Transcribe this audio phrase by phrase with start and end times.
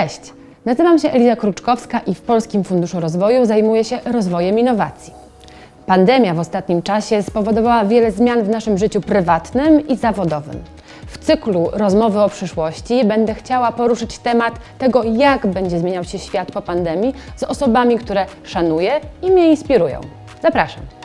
[0.00, 0.32] Cześć,
[0.64, 5.12] nazywam się Eliza Kruczkowska i w Polskim Funduszu Rozwoju zajmuję się rozwojem innowacji.
[5.86, 10.56] Pandemia w ostatnim czasie spowodowała wiele zmian w naszym życiu prywatnym i zawodowym.
[11.06, 16.52] W cyklu Rozmowy o przyszłości będę chciała poruszyć temat tego, jak będzie zmieniał się świat
[16.52, 20.00] po pandemii z osobami, które szanuję i mnie inspirują.
[20.42, 20.99] Zapraszam.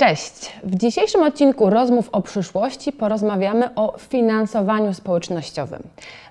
[0.00, 0.52] Cześć!
[0.64, 5.82] W dzisiejszym odcinku Rozmów o przyszłości porozmawiamy o finansowaniu społecznościowym.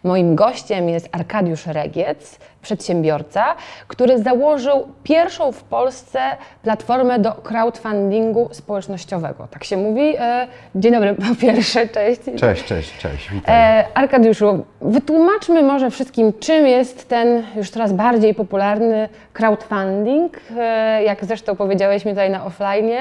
[0.04, 3.56] Moim gościem jest Arkadiusz Regiec, przedsiębiorca,
[3.88, 6.20] który założył pierwszą w Polsce
[6.64, 9.48] platformę do crowdfundingu społecznościowego.
[9.52, 10.16] Tak się mówi.
[10.20, 12.22] E, dzień dobry po pierwsze, cześć.
[12.40, 13.56] Cześć, cześć, cześć, witaj.
[13.56, 21.26] E, Arkadiuszu, wytłumaczmy może wszystkim, czym jest ten już coraz bardziej popularny crowdfunding, e, jak
[21.26, 22.92] zresztą powiedziałeś mi tutaj na offline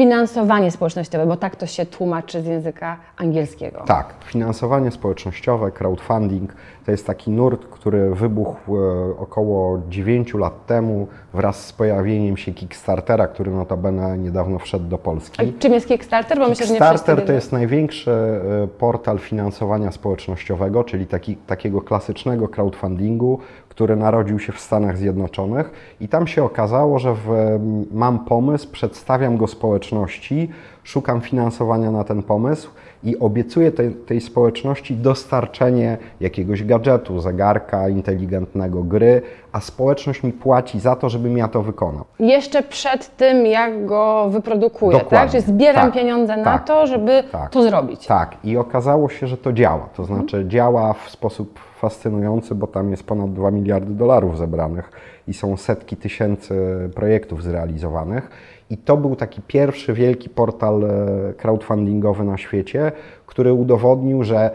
[0.00, 3.82] finansowanie społecznościowe, bo tak to się tłumaczy z języka angielskiego.
[3.86, 8.80] Tak, finansowanie społecznościowe, crowdfunding to jest taki nurt, który wybuchł e,
[9.18, 15.42] około 9 lat temu wraz z pojawieniem się Kickstartera, który notabene niedawno wszedł do Polski.
[15.42, 16.38] A czym jest Kickstarter?
[16.38, 23.38] Bo Kickstarter myślę, to jest największy e, portal finansowania społecznościowego, czyli taki, takiego klasycznego crowdfundingu,
[23.70, 27.58] który narodził się w Stanach Zjednoczonych i tam się okazało, że w,
[27.92, 30.50] mam pomysł, przedstawiam go społeczności,
[30.84, 32.70] szukam finansowania na ten pomysł
[33.04, 40.80] i obiecuję tej, tej społeczności dostarczenie jakiegoś gadżetu, zegarka inteligentnego, gry, a społeczność mi płaci
[40.80, 42.04] za to, żebym ja to wykonał.
[42.18, 45.04] Jeszcze przed tym, jak go wyprodukuję, tak?
[45.04, 45.32] Dokładnie.
[45.32, 45.44] tak?
[45.44, 48.06] Czyli zbieram tak, pieniądze tak, na to, żeby tak, to zrobić.
[48.06, 49.88] Tak, i okazało się, że to działa.
[49.96, 50.20] To mhm.
[50.20, 54.90] znaczy działa w sposób fascynujący, bo tam jest ponad 2 miliardy dolarów zebranych
[55.28, 56.54] i są setki tysięcy
[56.94, 58.30] projektów zrealizowanych.
[58.70, 60.88] I to był taki pierwszy wielki portal e,
[61.34, 62.92] crowdfundingowy na świecie,
[63.26, 64.50] który udowodnił, że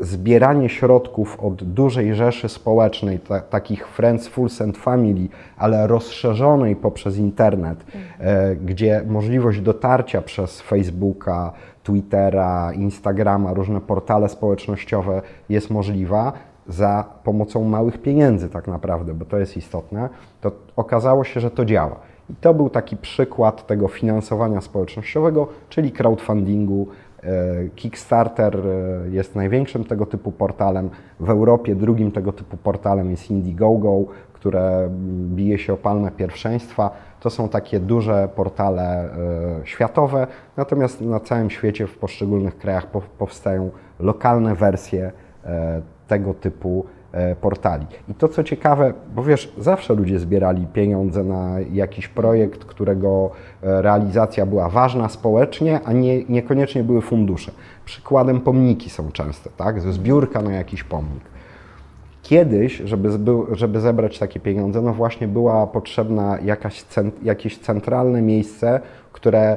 [0.00, 7.18] zbieranie środków od dużej rzeszy społecznej, ta, takich Friends, Fools and Family, ale rozszerzonej poprzez
[7.18, 7.84] internet,
[8.18, 16.32] e, gdzie możliwość dotarcia przez Facebooka, Twittera, Instagrama, różne portale społecznościowe jest możliwa,
[16.68, 20.08] za pomocą małych pieniędzy tak naprawdę, bo to jest istotne,
[20.40, 21.96] to okazało się, że to działa.
[22.30, 26.86] I to był taki przykład tego finansowania społecznościowego, czyli crowdfundingu.
[27.22, 30.90] E, Kickstarter e, jest największym tego typu portalem.
[31.20, 34.88] W Europie drugim tego typu portalem jest Indiegogo, które
[35.34, 36.90] bije się o palmę pierwszeństwa.
[37.20, 39.10] To są takie duże portale e,
[39.64, 40.26] światowe,
[40.56, 42.86] natomiast na całym świecie w poszczególnych krajach
[43.18, 43.70] powstają
[44.00, 45.12] lokalne wersje
[46.08, 46.84] tego typu
[47.40, 47.86] portali.
[48.08, 53.30] I to co ciekawe, bo wiesz, zawsze ludzie zbierali pieniądze na jakiś projekt, którego
[53.62, 57.52] e, realizacja była ważna społecznie, a nie, niekoniecznie były fundusze.
[57.84, 59.80] Przykładem pomniki są częste, tak?
[59.80, 61.22] Zbiórka na jakiś pomnik.
[62.22, 63.08] Kiedyś, żeby,
[63.52, 66.84] żeby zebrać takie pieniądze, no właśnie była potrzebna jakaś,
[67.22, 68.80] jakieś centralne miejsce,
[69.12, 69.56] które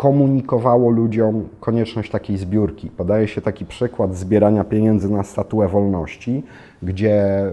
[0.00, 2.90] komunikowało ludziom konieczność takiej zbiórki.
[2.90, 6.42] Podaje się taki przykład zbierania pieniędzy na statuę wolności,
[6.82, 7.44] gdzie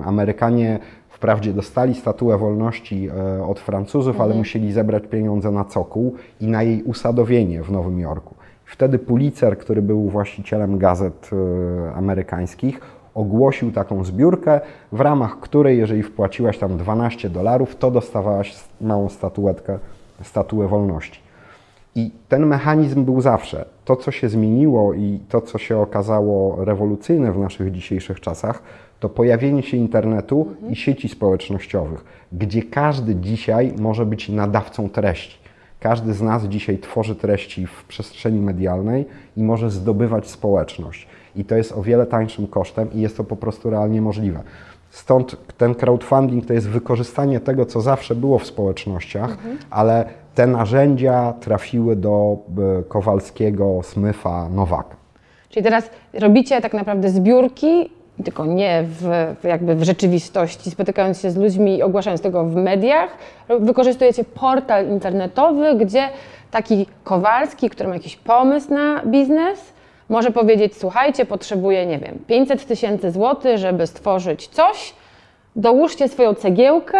[0.00, 0.78] y, Amerykanie
[1.08, 3.08] wprawdzie dostali statuę wolności
[3.38, 4.30] y, od Francuzów, mhm.
[4.30, 8.34] ale musieli zebrać pieniądze na cokół i na jej usadowienie w Nowym Jorku.
[8.64, 12.80] Wtedy Pulitzer, który był właścicielem gazet y, amerykańskich,
[13.14, 14.60] ogłosił taką zbiórkę,
[14.92, 19.78] w ramach której, jeżeli wpłaciłaś tam 12 dolarów, to dostawałaś małą statuetkę
[20.22, 21.21] statuę wolności.
[21.94, 23.64] I ten mechanizm był zawsze.
[23.84, 28.62] To, co się zmieniło i to, co się okazało rewolucyjne w naszych dzisiejszych czasach,
[29.00, 30.72] to pojawienie się internetu mhm.
[30.72, 35.38] i sieci społecznościowych, gdzie każdy dzisiaj może być nadawcą treści.
[35.80, 39.04] Każdy z nas dzisiaj tworzy treści w przestrzeni medialnej
[39.36, 41.06] i może zdobywać społeczność.
[41.36, 44.42] I to jest o wiele tańszym kosztem i jest to po prostu realnie możliwe.
[44.90, 49.58] Stąd ten crowdfunding to jest wykorzystanie tego, co zawsze było w społecznościach, mhm.
[49.70, 52.36] ale te narzędzia trafiły do
[52.80, 54.96] e, Kowalskiego, Smyfa, Nowaka.
[55.48, 57.90] Czyli teraz robicie tak naprawdę zbiórki,
[58.24, 63.16] tylko nie w, jakby w rzeczywistości, spotykając się z ludźmi i ogłaszając tego w mediach,
[63.60, 66.08] wykorzystujecie portal internetowy, gdzie
[66.50, 69.72] taki Kowalski, który ma jakiś pomysł na biznes,
[70.08, 74.94] może powiedzieć, słuchajcie, potrzebuję, nie wiem, 500 tysięcy złotych, żeby stworzyć coś,
[75.56, 76.98] dołóżcie swoją cegiełkę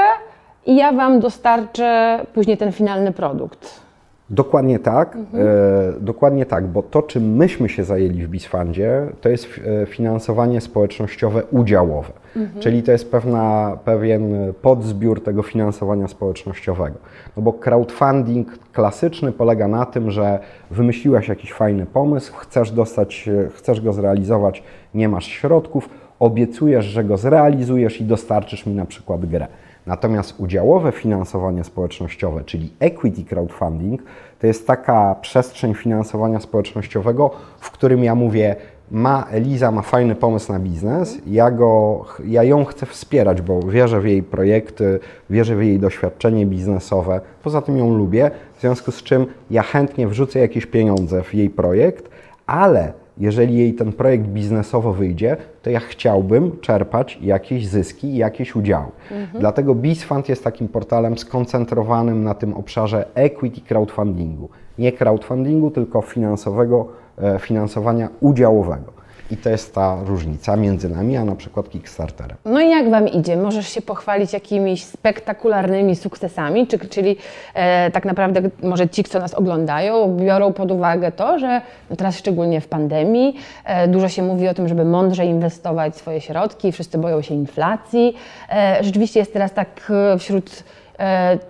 [0.66, 3.82] i ja Wam dostarczę później ten finalny produkt.
[4.30, 5.46] Dokładnie tak, mhm.
[5.46, 9.46] e, dokładnie tak, bo to, czym myśmy się zajęli w Bisfundzie, to jest
[9.82, 12.62] e, finansowanie społecznościowe udziałowe, mhm.
[12.62, 16.98] czyli to jest pewna, pewien podzbiór tego finansowania społecznościowego.
[17.36, 20.38] No bo crowdfunding klasyczny polega na tym, że
[20.70, 24.62] wymyśliłaś jakiś fajny pomysł, chcesz dostać, chcesz go zrealizować,
[24.94, 25.88] nie masz środków,
[26.18, 29.46] obiecujesz, że go zrealizujesz i dostarczysz mi na przykład grę.
[29.86, 34.02] Natomiast udziałowe finansowanie społecznościowe, czyli equity crowdfunding,
[34.40, 38.56] to jest taka przestrzeń finansowania społecznościowego, w którym ja mówię,
[38.90, 44.00] ma Eliza ma fajny pomysł na biznes, ja, go, ja ją chcę wspierać, bo wierzę
[44.00, 45.00] w jej projekty,
[45.30, 50.08] wierzę w jej doświadczenie biznesowe, poza tym ją lubię, w związku z czym ja chętnie
[50.08, 52.08] wrzucę jakieś pieniądze w jej projekt,
[52.46, 58.90] ale jeżeli jej ten projekt biznesowo wyjdzie, to ja chciałbym czerpać jakieś zyski, jakieś udziały.
[59.10, 59.40] Mhm.
[59.40, 64.48] Dlatego BizFund jest takim portalem skoncentrowanym na tym obszarze equity crowdfundingu.
[64.78, 66.88] Nie crowdfundingu, tylko finansowego,
[67.18, 69.01] e, finansowania udziałowego.
[69.32, 72.36] I to jest ta różnica między nami, a na przykład Kickstarterem.
[72.44, 73.36] No i jak Wam idzie?
[73.36, 77.16] Możesz się pochwalić jakimiś spektakularnymi sukcesami, czy, czyli
[77.54, 82.18] e, tak naprawdę może ci, co nas oglądają, biorą pod uwagę to, że no teraz
[82.18, 86.98] szczególnie w pandemii e, dużo się mówi o tym, żeby mądrze inwestować swoje środki, wszyscy
[86.98, 88.16] boją się inflacji.
[88.50, 90.64] E, rzeczywiście jest teraz tak e, wśród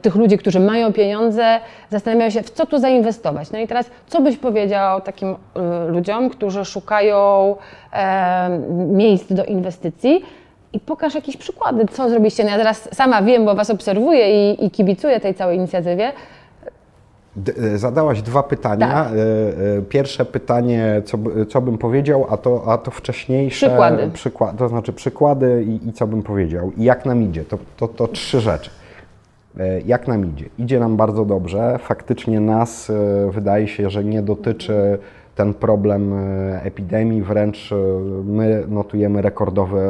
[0.02, 1.60] tych ludzi, którzy mają pieniądze,
[1.90, 3.50] zastanawiają się, w co tu zainwestować.
[3.50, 5.36] No i teraz, co byś powiedział takim e,
[5.88, 7.56] ludziom, którzy szukają
[7.92, 10.24] e, miejsc do inwestycji?
[10.72, 12.44] I pokaż jakieś przykłady, co zrobiliście.
[12.44, 16.12] No ja teraz sama wiem, bo Was obserwuję i, i kibicuję tej całej inicjatywie.
[17.74, 18.88] Zadałaś dwa pytania.
[18.88, 19.12] Tak.
[19.88, 21.18] Pierwsze pytanie, co,
[21.48, 23.66] co bym powiedział, a to, a to wcześniejsze.
[23.66, 24.10] Przykłady.
[24.10, 26.72] Przykład, to znaczy przykłady i, i co bym powiedział.
[26.76, 27.44] I jak nam idzie.
[27.44, 28.70] To, to, to trzy rzeczy.
[29.60, 30.46] E, jak nam idzie?
[30.58, 31.78] Idzie nam bardzo dobrze.
[31.78, 34.98] Faktycznie nas e, wydaje się, że nie dotyczy
[35.34, 37.70] ten problem e, epidemii, wręcz
[38.24, 39.80] my notujemy rekordowy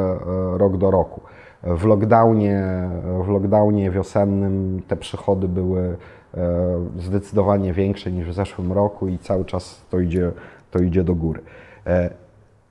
[0.57, 1.21] rok do roku.
[1.63, 2.63] W lockdownie,
[3.25, 5.97] w lockdownie wiosennym te przychody były
[6.99, 10.31] zdecydowanie większe niż w zeszłym roku i cały czas to idzie,
[10.71, 11.41] to idzie do góry.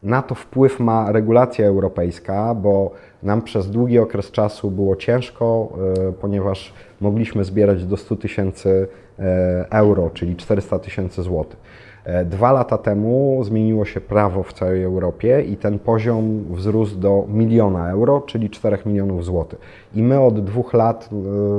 [0.03, 2.91] Na to wpływ ma regulacja europejska, bo
[3.23, 5.73] nam przez długi okres czasu było ciężko,
[6.09, 8.89] e, ponieważ mogliśmy zbierać do 100 tysięcy
[9.19, 11.61] e, euro, czyli 400 tysięcy złotych.
[12.05, 17.25] E, dwa lata temu zmieniło się prawo w całej Europie i ten poziom wzrósł do
[17.29, 19.59] miliona euro, czyli 4 milionów złotych.
[19.95, 21.09] I my od dwóch lat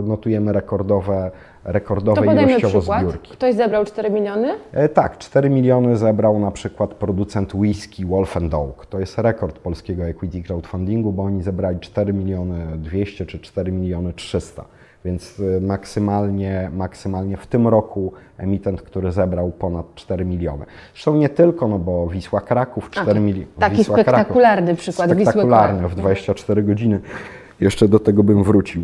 [0.04, 1.32] notujemy rekordowe
[1.64, 3.02] rekordowe to ilościowo przykład.
[3.02, 3.32] zbiórki.
[3.32, 4.56] Ktoś zebrał 4 miliony?
[4.72, 8.86] E, tak, 4 miliony zebrał na przykład producent whisky Wolf Oak.
[8.86, 14.14] To jest rekord polskiego equity crowdfundingu, bo oni zebrali 4 miliony 200 czy 4 miliony
[14.14, 14.66] 300.
[15.06, 20.66] Więc e, maksymalnie, maksymalnie w tym roku emitent, który zebrał ponad 4 miliony.
[20.94, 23.48] Zresztą nie tylko, no bo Wisła Kraków 4 miliony.
[23.60, 27.00] Taki Wisła spektakularny Kraków, przykład spektakularny, Wisły w 24 godziny.
[27.60, 28.84] Jeszcze do tego bym wrócił.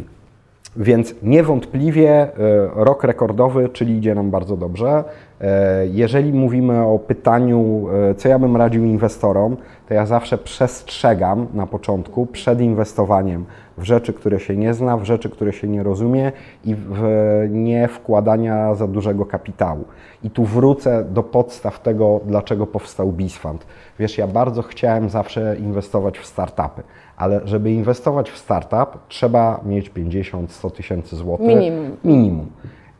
[0.77, 2.29] Więc niewątpliwie e,
[2.75, 5.03] rok rekordowy, czyli idzie nam bardzo dobrze.
[5.41, 9.57] E, jeżeli mówimy o pytaniu, e, co ja bym radził inwestorom,
[9.87, 13.45] to ja zawsze przestrzegam na początku przed inwestowaniem
[13.79, 16.31] w rzeczy, które się nie zna, w rzeczy, które się nie rozumie
[16.65, 17.01] i w
[17.49, 19.85] nie wkładania za dużego kapitału.
[20.23, 23.65] I tu wrócę do podstaw tego, dlaczego powstał BizFund.
[23.99, 26.83] Wiesz, ja bardzo chciałem zawsze inwestować w startupy,
[27.17, 31.47] ale żeby inwestować w startup, trzeba mieć 50-100 tysięcy złotych.
[31.47, 31.97] Minimum.
[32.03, 32.47] Minimum.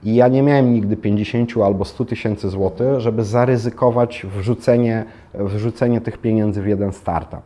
[0.03, 6.17] I ja nie miałem nigdy 50 albo 100 tysięcy złotych, żeby zaryzykować wrzucenie, wrzucenie tych
[6.17, 7.41] pieniędzy w jeden startup.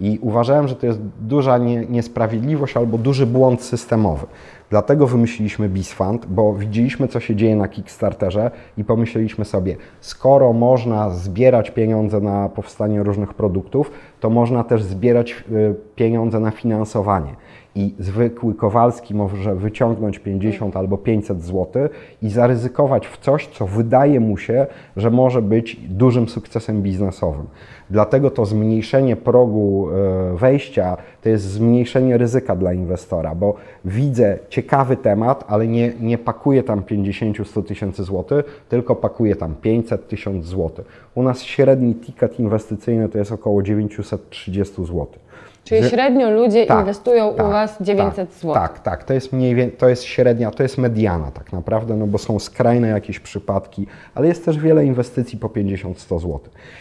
[0.00, 4.26] I uważałem, że to jest duża nie, niesprawiedliwość albo duży błąd systemowy.
[4.70, 11.10] Dlatego wymyśliliśmy BizFund, bo widzieliśmy, co się dzieje na Kickstarterze i pomyśleliśmy sobie, skoro można
[11.10, 17.36] zbierać pieniądze na powstanie różnych produktów, to można też zbierać y, pieniądze na finansowanie
[17.76, 21.88] i zwykły Kowalski może wyciągnąć 50 albo 500 zł
[22.22, 24.66] i zaryzykować w coś, co wydaje mu się,
[24.96, 27.46] że może być dużym sukcesem biznesowym.
[27.90, 33.54] Dlatego to zmniejszenie progu e, wejścia to jest zmniejszenie ryzyka dla inwestora, bo
[33.84, 40.08] widzę ciekawy temat, ale nie, nie pakuję tam 50-100 tysięcy złotych, tylko pakuję tam 500
[40.08, 40.86] tysięcy złotych.
[41.14, 45.25] U nas średni ticket inwestycyjny to jest około 930 złotych.
[45.66, 48.54] Czyli średnio ludzie tak, inwestują tak, u Was 900 tak, zł.
[48.54, 52.06] Tak, tak, to jest mniej więcej, to jest średnia, to jest mediana tak naprawdę, no
[52.06, 56.40] bo są skrajne jakieś przypadki, ale jest też wiele inwestycji po 50-100 zł.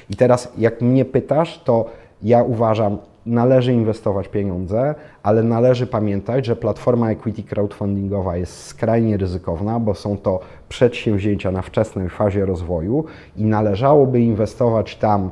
[0.09, 1.85] I teraz jak mnie pytasz, to
[2.23, 9.79] Ja uważam, należy inwestować pieniądze, ale należy pamiętać, że platforma equity crowdfundingowa jest skrajnie ryzykowna,
[9.79, 10.39] bo są to
[10.69, 13.05] przedsięwzięcia na wczesnej fazie rozwoju
[13.37, 15.31] i należałoby inwestować tam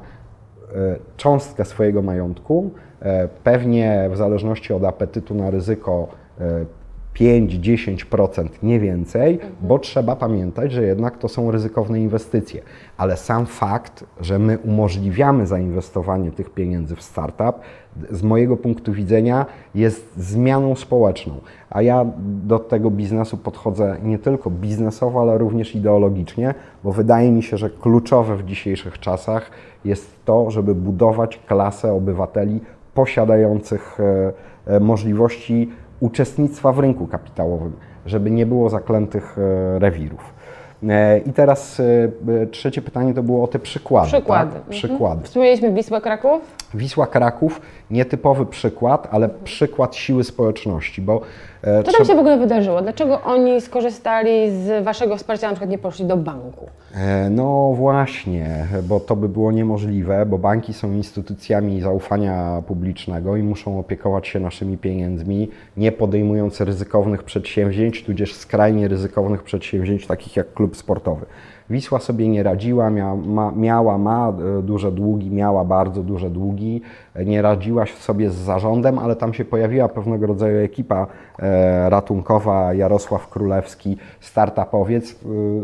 [1.17, 6.07] cząstkę swojego majątku, e, pewnie w zależności od apetytu na ryzyko
[6.39, 6.65] e,
[7.19, 12.61] 5-10%, nie więcej, bo trzeba pamiętać, że jednak to są ryzykowne inwestycje.
[12.97, 17.55] Ale sam fakt, że my umożliwiamy zainwestowanie tych pieniędzy w startup,
[18.11, 21.33] z mojego punktu widzenia jest zmianą społeczną.
[21.69, 22.05] A ja
[22.45, 26.53] do tego biznesu podchodzę nie tylko biznesowo, ale również ideologicznie,
[26.83, 29.51] bo wydaje mi się, że kluczowe w dzisiejszych czasach
[29.85, 32.59] jest to, żeby budować klasę obywateli
[32.93, 34.33] posiadających e,
[34.75, 35.69] e, możliwości
[36.03, 37.73] uczestnictwa w rynku kapitałowym,
[38.05, 40.33] żeby nie było zaklętych e, rewirów.
[40.89, 44.07] E, I teraz e, trzecie pytanie to było o te przykłady.
[44.07, 44.53] Przykłady.
[44.53, 44.63] Tak?
[44.63, 45.23] Przykłady.
[45.23, 46.41] Wspomnieliśmy Wisłę Kraków.
[46.75, 47.61] Wisła Kraków,
[47.91, 51.21] nietypowy przykład, ale przykład siły społeczności, bo
[51.85, 52.81] Co tam się w ogóle wydarzyło?
[52.81, 56.69] Dlaczego oni skorzystali z Waszego wsparcia, na przykład nie poszli do banku?
[56.95, 63.43] E, No właśnie, bo to by było niemożliwe, bo banki są instytucjami zaufania publicznego i
[63.43, 70.53] muszą opiekować się naszymi pieniędzmi, nie podejmując ryzykownych przedsięwzięć, tudzież skrajnie ryzykownych przedsięwzięć, takich jak
[70.53, 71.25] klub sportowy.
[71.73, 76.81] Wisła sobie nie radziła, mia, ma, miała, ma e, duże długi, miała bardzo duże długi,
[77.25, 81.07] nie radziła sobie z zarządem, ale tam się pojawiła pewnego rodzaju ekipa
[81.39, 85.11] e, ratunkowa, Jarosław Królewski, startupowiec.
[85.11, 85.15] E,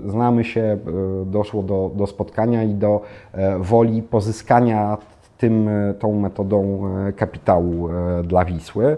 [0.10, 0.78] znamy się,
[1.26, 3.02] doszło do, do spotkania i do
[3.60, 4.98] woli pozyskania
[5.38, 6.82] tym, tą metodą
[7.16, 7.90] kapitału
[8.24, 8.98] dla Wisły.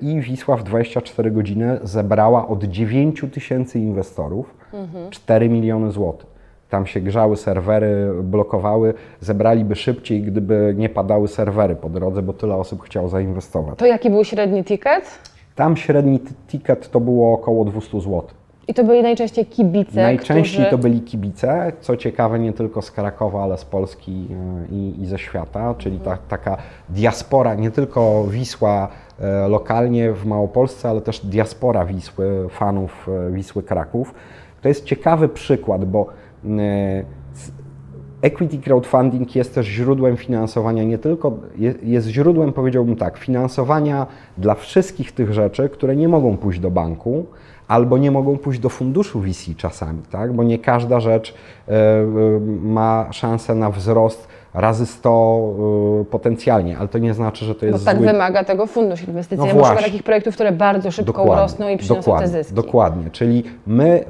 [0.00, 4.54] I Wisła w 24 godziny zebrała od 9 tysięcy inwestorów
[5.10, 6.36] 4 miliony złotych.
[6.70, 12.54] Tam się grzały serwery, blokowały, zebraliby szybciej, gdyby nie padały serwery po drodze, bo tyle
[12.54, 13.78] osób chciało zainwestować.
[13.78, 15.18] To jaki był średni ticket?
[15.54, 18.22] Tam średni ticket to było około 200 zł.
[18.68, 20.70] I to byli najczęściej kibice, Najczęściej którzy...
[20.70, 25.06] to byli kibice, co ciekawe nie tylko z Krakowa, ale z Polski e, i, i
[25.06, 26.56] ze świata, czyli ta, taka
[26.88, 28.88] diaspora, nie tylko Wisła
[29.20, 34.14] e, lokalnie w Małopolsce, ale też diaspora Wisły, fanów e, Wisły Kraków.
[34.62, 36.06] To jest ciekawy przykład, bo
[36.44, 37.04] e,
[38.22, 44.06] Equity crowdfunding jest też źródłem finansowania, nie tylko, je- jest źródłem, powiedziałbym tak, finansowania
[44.38, 47.26] dla wszystkich tych rzeczy, które nie mogą pójść do banku,
[47.68, 50.32] albo nie mogą pójść do funduszu VC czasami, tak?
[50.32, 51.34] bo nie każda rzecz
[51.68, 51.72] e,
[52.62, 55.54] ma szansę na wzrost razy 100
[56.00, 59.08] e, potencjalnie, ale to nie znaczy, że to Bo jest tak zły wymaga tego fundusz
[59.08, 59.52] inwestycyjny.
[59.52, 59.84] No właśnie.
[59.84, 62.54] takich projektów, które bardzo szybko urosną i przyniosą dokładnie, te zyski.
[62.54, 64.04] Dokładnie, czyli my, y,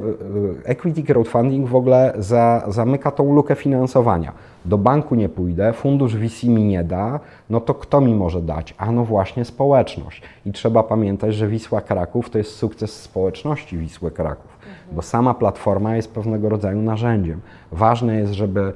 [0.61, 4.33] y, equity crowdfunding w ogóle za, zamyka tą lukę finansowania.
[4.65, 8.75] Do banku nie pójdę, fundusz VC mi nie da, no to kto mi może dać?
[8.79, 10.23] A no właśnie społeczność.
[10.47, 14.56] I trzeba pamiętać, że Wisła Kraków to jest sukces społeczności Wisły Kraków,
[14.93, 17.41] bo sama platforma jest pewnego rodzaju narzędziem.
[17.73, 18.73] Ważne jest, żeby,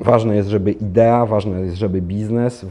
[0.00, 2.66] ważne jest, żeby idea, ważne jest, żeby biznes, y,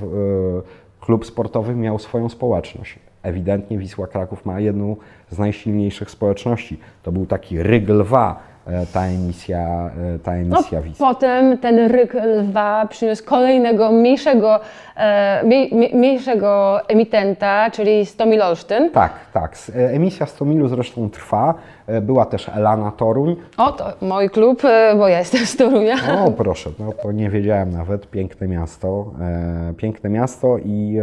[1.01, 2.99] klub sportowy miał swoją społeczność.
[3.23, 4.95] Ewidentnie Wisła Kraków ma jedną
[5.31, 6.79] z najsilniejszych społeczności.
[7.03, 8.54] To był taki ryg lwa, e,
[8.93, 11.07] ta emisja, e, ta No, emisja Wisły.
[11.07, 14.59] potem ten ryk lwa przyniósł kolejnego mniejszego,
[14.97, 18.89] e, mniej, mniej- mniejszego emitenta, czyli Stomil Olsztyn.
[18.91, 19.55] Tak, tak.
[19.75, 21.53] E, Emisja 100 milu zresztą trwa.
[21.87, 23.35] E, Była też Elana Toruń.
[23.57, 25.95] O, to mój klub, e, bo ja jestem z Torunia.
[26.25, 28.07] O, proszę, no to nie wiedziałem nawet.
[28.09, 29.11] Piękne miasto.
[29.21, 30.97] E, piękne miasto i,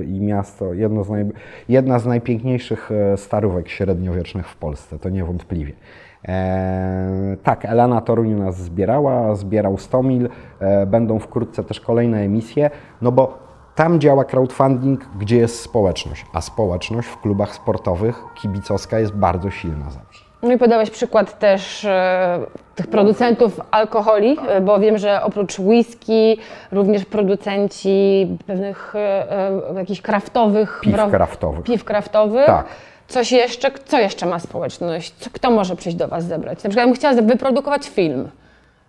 [0.00, 1.24] e, i miasto, jedno z naj,
[1.68, 5.72] jedna z najpiękniejszych e, starówek średniowiecznych w Polsce, to niewątpliwie.
[6.28, 10.28] E, tak, Elana Toruń nas zbierała, zbierał 100 mil.
[10.60, 12.70] E, będą wkrótce też kolejne emisje,
[13.02, 13.38] no bo
[13.74, 19.90] tam działa crowdfunding, gdzie jest społeczność, a społeczność w klubach sportowych kibicowska jest bardzo silna
[19.90, 20.24] zawsze.
[20.42, 22.38] No i podałeś przykład też e,
[22.74, 26.36] tych producentów alkoholi, e, bo wiem, że oprócz whisky
[26.72, 29.32] również producenci pewnych e,
[29.70, 31.62] e, jakichś kraftowych Piw kraftowych.
[31.64, 32.46] piw kraftowych.
[32.46, 32.66] Tak.
[33.10, 35.14] Coś jeszcze, co jeszcze ma społeczność?
[35.18, 36.64] Co, kto może przyjść do Was zebrać?
[36.64, 38.28] Na przykład bym chciała wyprodukować film.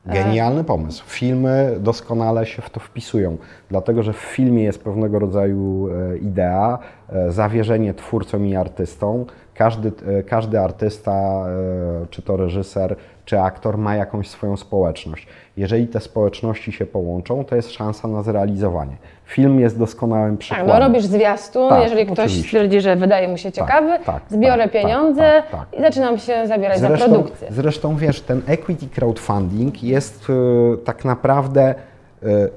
[0.06, 1.04] Genialny pomysł.
[1.08, 3.38] Filmy doskonale się w to wpisują,
[3.70, 9.26] dlatego że w filmie jest pewnego rodzaju e, idea, e, zawierzenie twórcom i artystom.
[9.62, 15.28] Każdy, e, każdy artysta, e, czy to reżyser, czy aktor, ma jakąś swoją społeczność.
[15.58, 18.98] Jeżeli te społeczności się połączą, to jest szansa na zrealizowanie.
[19.26, 20.68] Film jest doskonałym Tak, przykładem.
[20.68, 22.44] no robisz zwiastun, Tak, jeżeli ktoś oczywiście.
[22.44, 25.80] stwierdzi, że wydaje mu się ciekawy, tak, zbiorę tak, tak, pieniądze tak, tak.
[25.80, 27.48] i zaczynam się zabierać za Zresztą, produkcję.
[27.52, 31.76] zresztą wiesz, ten equity crowdfunding jest e, tak naprawdę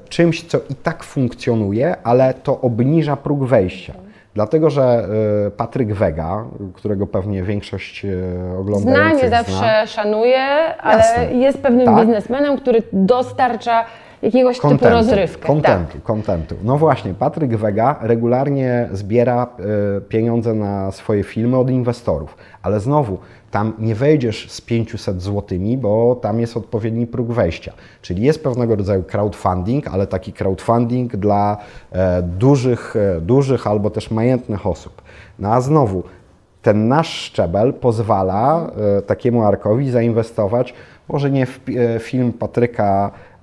[0.08, 4.03] czymś, co i tak funkcjonuje, ale to obniża próg wejścia.
[4.34, 5.08] Dlatego, że
[5.46, 10.42] y, Patryk Wega, którego pewnie większość y, oglądających Zna, nie zawsze zna, szanuje,
[10.78, 11.34] ale Jasne.
[11.34, 11.96] jest pewnym Tak.
[11.96, 13.84] biznesmenem, który dostarcza
[14.23, 15.47] jakiegoś typu Kontentu, rozrywkę.
[15.47, 16.02] kontentu, Tak.
[16.02, 16.54] kontentu.
[16.64, 19.47] No właśnie, Patryk Wega regularnie zbiera
[19.99, 23.18] y, pieniądze na swoje filmy od inwestorów, ale znowu
[23.50, 27.73] tam nie wejdziesz z 500 złotymi, bo tam jest odpowiedni próg wejścia.
[28.02, 31.56] Czyli jest pewnego rodzaju crowdfunding, ale taki crowdfunding dla
[31.92, 35.02] e, dużych, e, dużych albo też majętnych osób.
[35.38, 36.02] No a znowu,
[36.62, 40.75] ten nasz szczebel pozwala e, takiemu Arkowi zainwestować,
[41.09, 41.61] może nie w
[41.97, 43.33] e, film Patryka, e,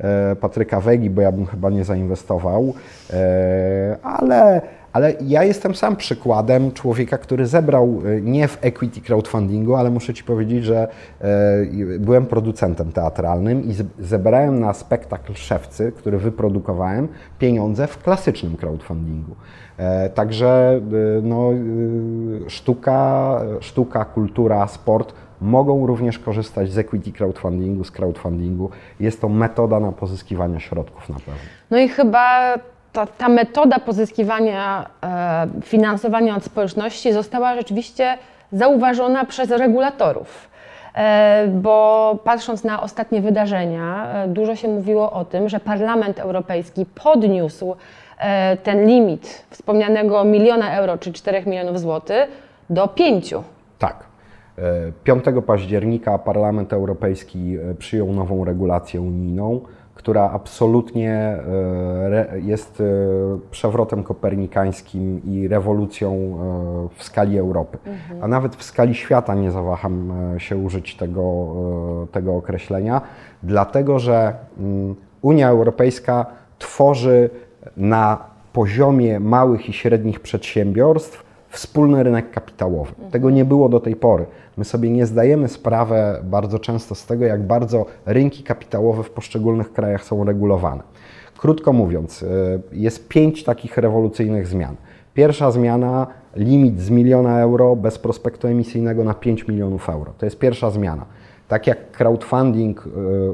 [0.42, 2.74] Patryka Wegi, bo ja bym chyba nie zainwestował,
[3.14, 4.62] e, ale,
[4.94, 10.14] ale ja jestem sam przykładem człowieka, który zebrał e, nie w equity crowdfundingu, ale muszę
[10.14, 10.88] Ci powiedzieć, że
[11.22, 11.28] e,
[12.00, 17.08] byłem producentem teatralnym i zebrałem na spektakl Szewcy, który wyprodukowałem,
[17.40, 19.36] pieniądze w klasycznym crowdfundingu.
[19.78, 20.82] E, Także
[21.24, 21.50] no,
[22.48, 28.70] sztuka, sztuka, kultura, sport mogą również korzystać z equity crowdfundingu, z crowdfundingu.
[29.00, 31.42] Jest to metoda na pozyskiwanie środków na pewno.
[31.72, 32.54] No i chyba
[32.94, 38.18] ta, ta metoda pozyskiwania e, finansowania od społeczności została rzeczywiście
[38.52, 40.52] zauważona przez regulatorów.
[40.96, 46.86] E, bo patrząc na ostatnie wydarzenia, e, dużo się mówiło o tym, że Parlament Europejski
[47.04, 47.76] podniósł
[48.20, 52.30] e, ten limit wspomnianego miliona euro czy 4 milionów złotych
[52.70, 53.34] do 5.
[53.80, 54.11] Tak.
[54.62, 59.62] E, 5 października Parlament Europejski e, przyjął nową regulację unijną,
[59.96, 62.84] która absolutnie e, jest e,
[63.52, 67.78] przewrotem kopernikańskim i rewolucją e, w skali Europy.
[68.22, 71.48] A nawet w skali świata nie zawaham e, się użyć tego,
[72.04, 73.02] e, tego określenia,
[73.44, 76.26] dlatego że mm, Unia Europejska
[76.60, 77.30] tworzy
[77.78, 78.18] na
[78.54, 82.92] poziomie małych i średnich przedsiębiorstw wspólny rynek kapitałowy.
[83.12, 84.26] Tego nie było do tej pory.
[84.58, 89.74] My sobie nie zdajemy sprawy bardzo często z tego, jak bardzo rynki kapitałowe w poszczególnych
[89.74, 90.84] krajach są regulowane.
[91.38, 92.28] Krótko mówiąc, y,
[92.72, 94.76] jest pięć takich rewolucyjnych zmian.
[95.14, 100.14] Pierwsza zmiana, limit z miliona euro bez prospektu emisyjnego na 5 milionów euro.
[100.18, 101.06] To jest pierwsza zmiana.
[101.52, 102.90] Tak jak crowdfunding y,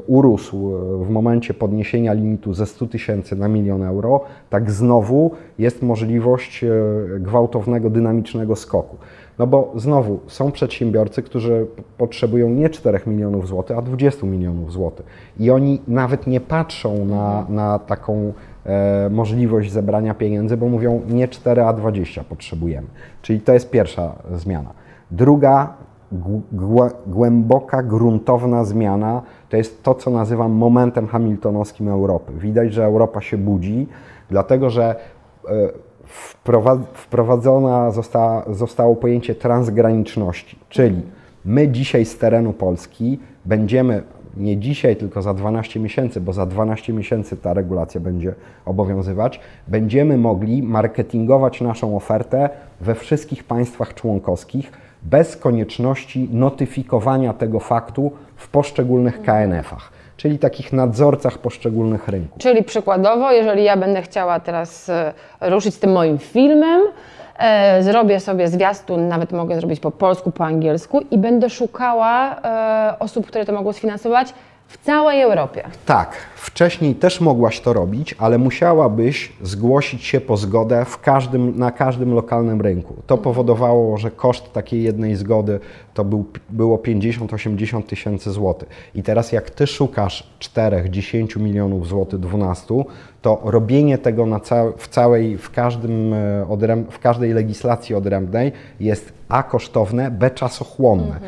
[0.08, 5.82] urósł y, w momencie podniesienia limitu ze 100 tysięcy na milion euro, tak znowu jest
[5.82, 6.70] możliwość y,
[7.20, 8.98] gwałtownego, dynamicznego skoku.
[9.40, 15.06] No bo znowu są przedsiębiorcy, którzy potrzebują nie 4 milionów złotych, a 20 milionów złotych.
[15.40, 18.34] I oni nawet nie patrzą na, na taką
[18.66, 22.88] e, możliwość zebrania pieniędzy, bo mówią nie 4, a 20 potrzebujemy.
[23.22, 24.70] Czyli to jest pierwsza zmiana.
[25.12, 25.87] Druga
[27.08, 32.34] głęboka, gruntowna zmiana to jest to, co nazywam momentem hamiltonowskim Europy.
[32.38, 33.88] Widać, że Europa się budzi,
[34.30, 34.96] dlatego że
[35.48, 35.70] e,
[36.08, 41.02] wprowa- wprowadzona została, zostało pojęcie transgraniczności, czyli
[41.46, 44.04] my dzisiaj z terenu Polski będziemy
[44.38, 50.18] nie dzisiaj, tylko za 12 miesięcy, bo za 12 miesięcy ta regulacja będzie obowiązywać, będziemy
[50.18, 52.50] mogli marketingować naszą ofertę
[52.82, 54.72] we wszystkich państwach członkowskich
[55.10, 62.42] bez konieczności notyfikowania tego faktu w poszczególnych KNF-ach, czyli takich nadzorcach poszczególnych rynków.
[62.42, 66.82] Czyli przykładowo, jeżeli ja będę chciała teraz e, ruszyć z tym moim filmem,
[67.38, 73.00] e, zrobię sobie zwiastun, nawet mogę zrobić po polsku, po angielsku i będę szukała e,
[73.00, 74.34] osób, które to mogą sfinansować
[74.68, 75.64] w całej Europie.
[75.86, 81.72] Tak, wcześniej też mogłaś to robić, ale musiałabyś zgłosić się po zgodę w każdym, na
[81.72, 82.96] każdym lokalnym rynku.
[83.08, 85.60] To powodowało, że koszt takiej jednej zgody
[85.94, 88.70] to był, było 50-80 tysięcy złotych.
[88.96, 92.84] I teraz jak ty szukasz 4-10 milionów złotych, 12,
[93.22, 94.40] to robienie tego na
[94.78, 101.20] w całej, w, każdym, e, odręb- w każdej legislacji odrębnej jest a kosztowne, b czasochłonne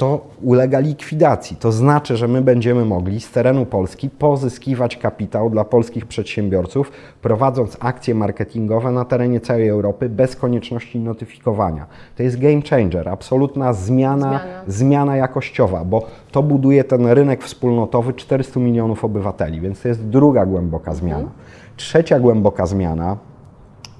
[0.00, 1.56] to ulega likwidacji.
[1.56, 7.76] To znaczy, że my będziemy mogli z terenu Polski pozyskiwać kapitał dla polskich przedsiębiorców, prowadząc
[7.80, 11.86] akcje marketingowe na terenie całej Europy bez konieczności notyfikowania.
[12.16, 14.62] To jest game changer, absolutna zmiana, Zmiana.
[14.66, 20.46] zmiana jakościowa, bo to buduje ten rynek wspólnotowy 400 milionów obywateli, więc to jest druga
[20.46, 21.28] głęboka zmiana.
[21.76, 23.16] Trzecia głęboka zmiana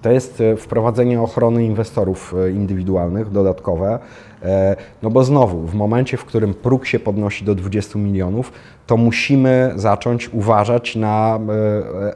[0.02, 3.98] to jest e, wprowadzenie ochrony inwestorów e, indywidualnych dodatkowe.
[4.42, 8.52] E, No bo znowu, w momencie, w którym próg się podnosi do 20 milionów,
[8.86, 11.38] to musimy zacząć uważać na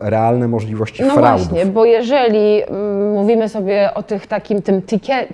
[0.00, 1.46] e, realne możliwości No fraudów.
[1.48, 5.26] właśnie, bo jeżeli mm, mówimy sobie o tych takim tym tikie,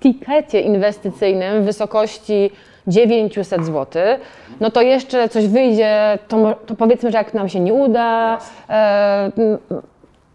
[0.00, 2.50] tikecie inwestycyjnym w wysokości
[2.86, 4.02] 900 zł,
[4.60, 9.30] no to jeszcze coś wyjdzie, to, to powiedzmy, że jak nam się nie uda, e,
[9.38, 9.58] m,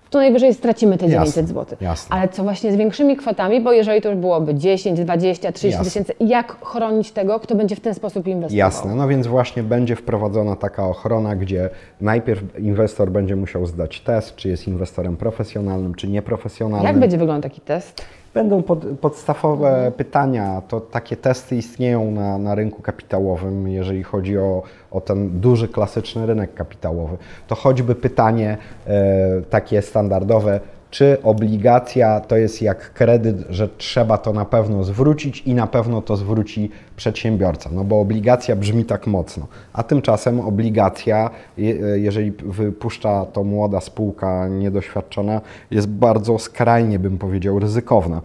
[0.10, 1.78] to najwyżej stracimy te 900 Jasne, zł.
[1.82, 2.16] jasne.
[2.16, 5.86] Ale co właśnie z większymi kwotami, bo jeżeli to już byłoby 10, 20, 30 Jasne.
[5.86, 8.58] tysięcy, jak chronić tego, kto będzie w ten sposób inwestował?
[8.58, 11.70] Jasne, no więc właśnie będzie wprowadzona taka ochrona, gdzie
[12.02, 16.88] najpierw inwestor będzie musiał zdać test, czy jest inwestorem profesjonalnym, czy nieprofesjonalnym.
[16.88, 18.06] Jak będzie wyglądał taki test?
[18.34, 20.62] Będą pod, podstawowe pytania.
[20.68, 26.26] To takie testy istnieją na, na rynku kapitałowym, jeżeli chodzi o, o ten duży, klasyczny
[26.26, 27.18] rynek kapitałowy.
[27.48, 30.60] To choćby pytanie e, takie standardowe,
[30.92, 36.02] czy obligacja to jest jak kredyt, że trzeba to na pewno zwrócić i na pewno
[36.02, 43.26] to zwróci przedsiębiorca, no bo obligacja brzmi tak mocno, a tymczasem obligacja, je- jeżeli wypuszcza
[43.26, 48.22] to młoda spółka niedoświadczona, jest bardzo skrajnie, bym powiedział, ryzykowna.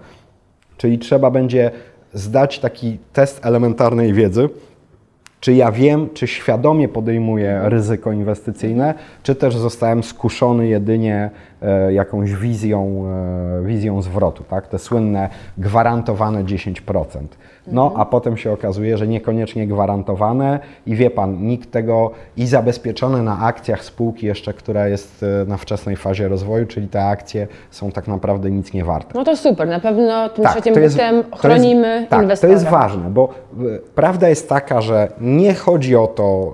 [0.76, 1.70] Czyli trzeba będzie
[2.14, 4.48] zdać taki test elementarnej wiedzy,
[5.40, 11.30] czy ja wiem, czy świadomie podejmuję ryzyko inwestycyjne, czy też zostałem skuszony jedynie
[11.90, 13.04] jakąś wizją,
[13.60, 14.66] e, wizją zwrotu, tak?
[14.68, 17.36] Te słynne gwarantowane 10%.
[17.66, 23.22] No, a potem się okazuje, że niekoniecznie gwarantowane i wie Pan, nikt tego i zabezpieczone
[23.22, 27.90] na akcjach spółki jeszcze, która jest e, na wczesnej fazie rozwoju, czyli te akcje są
[27.92, 29.18] tak naprawdę nic nie warte.
[29.18, 32.48] No to super, na pewno tym Tak, trzecim punktem to jest- chronimy tak, inwestora.
[32.50, 33.28] To jest ważne, bo
[33.94, 36.52] prawda jest taka, że nie chodzi o to,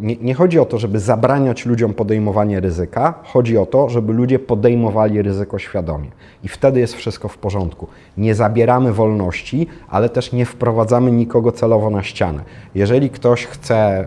[0.00, 4.38] nie, nie chodzi o to, żeby zabraniać ludziom podejmowanie ryzyka, chodzi o to, żeby ludzie
[4.52, 6.08] podejmowali ryzyko świadomie.
[6.44, 7.86] I wtedy jest wszystko w porządku.
[8.16, 12.42] Nie zabieramy wolności, ale też nie wprowadzamy nikogo celowo na ścianę.
[12.74, 14.04] Jeżeli ktoś chce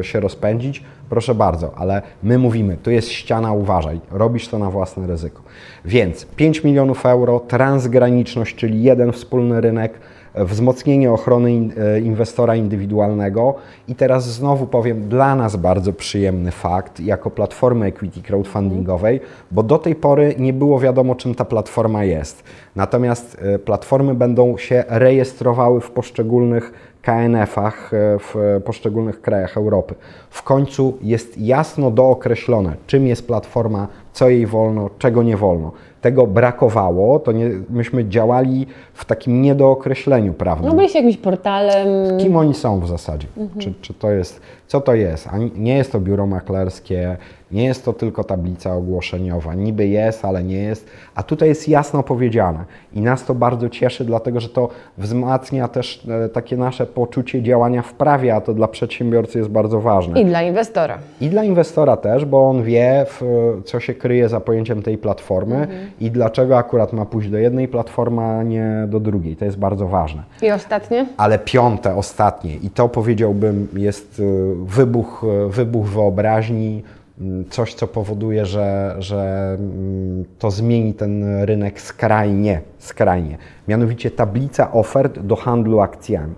[0.00, 4.70] y, się rozpędzić, proszę bardzo, ale my mówimy, tu jest ściana, uważaj, robisz to na
[4.70, 5.42] własne ryzyko.
[5.84, 9.92] Więc 5 milionów euro, transgraniczność, czyli jeden wspólny rynek,
[10.34, 13.54] wzmocnienie ochrony e, inwestora indywidualnego
[13.88, 19.78] i teraz znowu powiem dla nas bardzo przyjemny fakt jako platformy equity crowdfundingowej, bo do
[19.78, 22.44] tej pory nie było wiadomo czym ta platforma jest.
[22.76, 29.94] Natomiast e, platformy będą się rejestrowały w poszczególnych KNF-ach e, w poszczególnych krajach Europy.
[30.30, 35.72] W końcu jest jasno dookreślone, czym jest platforma, co jej wolno, czego nie wolno.
[36.00, 40.70] Tego brakowało, to nie, myśmy działali w takim niedookreśleniu prawnym.
[40.70, 43.26] No byliście jakimś portalem, Kim oni są w zasadzie?
[43.58, 45.28] Czy, czy to jest, co to jest?
[45.32, 47.16] A nie jest to biuro maklerskie,
[47.52, 49.54] nie jest to tylko tablica ogłoszeniowa.
[49.54, 50.86] Niby jest, ale nie jest.
[51.14, 56.06] A tutaj jest jasno powiedziane i nas to bardzo cieszy, dlatego że to wzmacnia też
[56.24, 60.20] e, takie nasze poczucie działania w prawie, a to dla przedsiębiorcy jest bardzo ważne.
[60.20, 60.98] i dla inwestora.
[61.20, 63.22] I dla inwestora też, bo on wie, w,
[63.64, 65.68] co się kryje za pojęciem tej platformy
[66.00, 69.36] i dlaczego akurat ma pójść do jednej platformy, a nie do drugiej.
[69.36, 70.22] To jest bardzo ważne.
[70.42, 71.06] I ostatnie?
[71.16, 76.82] Ale piąte, ostatnie, i to powiedziałbym jest y, wybuch, y, wybuch wyobraźni,
[77.20, 83.38] mm, coś, co powoduje, że, że mm, to zmieni ten rynek skrajnie, skrajnie.
[83.68, 86.34] Mianowicie tablica ofert do handlu akcjami.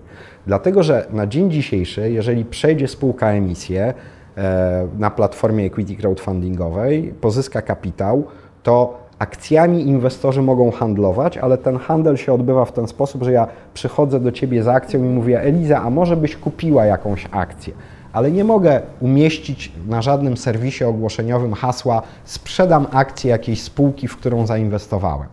[0.46, 3.94] Dlatego, że na dzień dzisiejszy, jeżeli przejdzie spółka emisję
[4.36, 8.24] e, na platformie equity crowdfundingowej, pozyska kapitał,
[8.62, 13.46] to akcjami inwestorzy mogą handlować, ale ten handel się odbywa w ten sposób, że ja
[13.74, 17.74] przychodzę do Ciebie z akcją i mówię, Eliza, a może byś kupiła jakąś akcję?
[18.12, 24.46] Ale nie mogę umieścić na żadnym serwisie ogłoszeniowym hasła sprzedam akcję jakiejś spółki, w którą
[24.46, 25.28] zainwestowałem.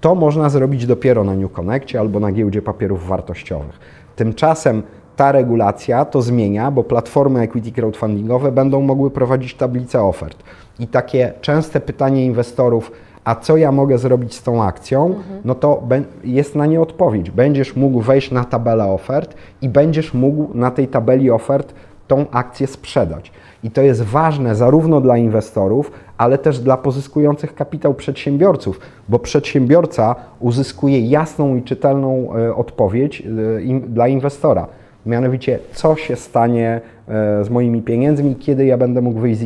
[0.00, 3.78] To można zrobić dopiero na New Connectie albo na giełdzie papierów wartościowych.
[4.16, 4.82] Tymczasem
[5.16, 10.42] ta regulacja to zmienia, bo platformy equity crowdfundingowe będą mogły prowadzić tablice ofert.
[10.78, 12.92] I takie częste pytanie inwestorów,
[13.26, 15.82] a co ja mogę zrobić z tą akcją, no to
[16.24, 17.30] jest na nie odpowiedź.
[17.30, 21.74] Będziesz mógł wejść na tabelę ofert i będziesz mógł na tej tabeli ofert
[22.08, 23.32] tą akcję sprzedać.
[23.64, 30.14] I to jest ważne zarówno dla inwestorów, ale też dla pozyskujących kapitał przedsiębiorców, bo przedsiębiorca
[30.40, 34.66] uzyskuje jasną i czytelną e, odpowiedź e, dla inwestora.
[35.06, 39.40] Mianowicie, co się stanie e, z moimi pieniędzmi, kiedy ja będę mógł wyjść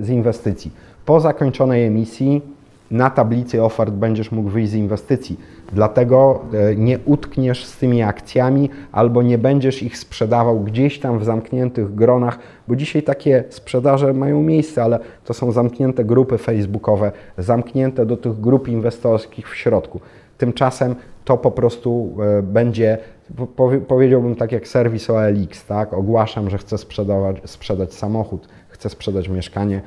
[0.00, 0.70] z inwestycji.
[1.04, 2.59] Po zakończonej emisji
[2.90, 5.40] na tablicy ofert będziesz mógł wyjść z inwestycji.
[5.72, 11.24] Dlatego e, nie utkniesz z tymi akcjami albo nie będziesz ich sprzedawał gdzieś tam w
[11.24, 18.06] zamkniętych gronach, bo dzisiaj takie sprzedaże mają miejsce, ale to są zamknięte grupy facebookowe, zamknięte
[18.06, 20.00] do tych grup inwestorskich w środku.
[20.38, 22.98] Tymczasem to po prostu e, będzie,
[23.36, 25.92] po- powie- powiedziałbym tak jak serwis OLX, tak?
[25.92, 29.80] Ogłaszam, że chcę sprzedawać, sprzedać samochód, chcę sprzedać mieszkanie,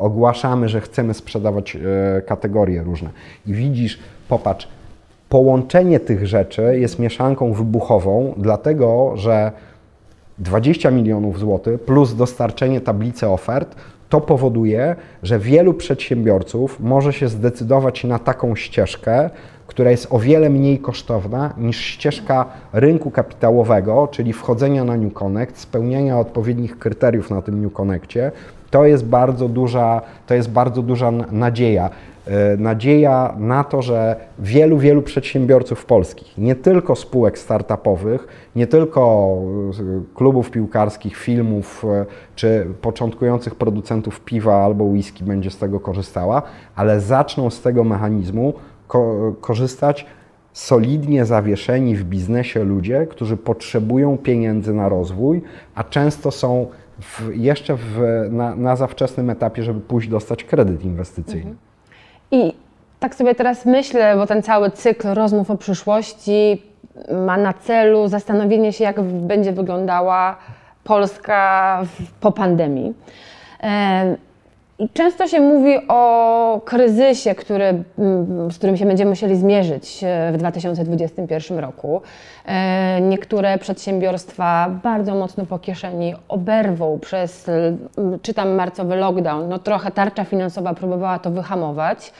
[0.00, 3.10] ogłaszamy, że chcemy sprzedawać e, kategorie różne.
[3.46, 4.68] I widzisz, popatrz,
[5.30, 9.52] Połączenie tych rzeczy jest mieszanką wybuchową, dlatego że
[10.38, 13.74] 20 milionów złotych plus dostarczenie tablicy ofert
[14.08, 19.30] to powoduje, że wielu przedsiębiorców może się zdecydować na taką ścieżkę,
[19.66, 25.58] która jest o wiele mniej kosztowna niż ścieżka rynku kapitałowego, czyli wchodzenia na New Connect,
[25.58, 28.32] spełniania odpowiednich kryteriów na tym New Connectie.
[28.70, 31.90] To jest bardzo duża, to jest bardzo duża nadzieja.
[32.26, 39.36] E, nadzieja na to, że wielu, wielu przedsiębiorców polskich, nie tylko spółek startupowych, nie tylko
[39.80, 42.06] e, klubów piłkarskich, filmów e,
[42.36, 46.42] czy początkujących producentów piwa albo whisky będzie z tego korzystała,
[46.76, 48.54] ale zaczną z tego mechanizmu
[48.88, 50.06] ko korzystać
[50.52, 55.42] solidnie zawieszeni w biznesie ludzie, którzy potrzebują pieniędzy na rozwój,
[55.74, 56.66] a często są
[57.00, 61.50] w, jeszcze w, na, na za wczesnym etapie, żeby pójść dostać kredyt inwestycyjny.
[61.50, 61.58] Mhm.
[62.30, 62.54] I
[63.00, 66.62] tak sobie teraz myślę, bo ten cały cykl rozmów o przyszłości
[67.26, 70.36] ma na celu zastanowienie się, jak będzie wyglądała
[70.84, 71.82] Polska
[72.20, 72.94] po pandemii.
[74.92, 77.84] Często się mówi o kryzysie, który,
[78.50, 82.02] z którym się będziemy musieli zmierzyć e, w 2021 roku.
[82.46, 87.50] E, niektóre przedsiębiorstwa bardzo mocno po kieszeni oberwą przez,
[88.22, 89.48] czytam, marcowy lockdown.
[89.48, 92.12] No trochę tarcza finansowa próbowała to wyhamować,